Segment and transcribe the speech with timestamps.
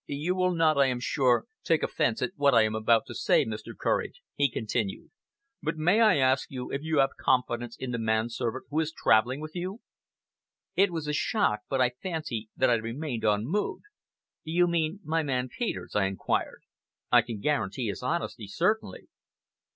[0.07, 3.45] "You will not, I am sure, take offence at what I am about to say,
[3.45, 3.77] Mr.
[3.77, 5.11] Courage," he continued;
[5.61, 9.41] "but may I ask if you have confidence in the manservant who is now travelling
[9.41, 9.81] with you?"
[10.75, 13.83] It was a shock, but I fancy that I remained unmoved.
[14.43, 16.63] "You mean my man Peters?" I inquired.
[17.11, 19.07] "I can guarantee his honesty certainly."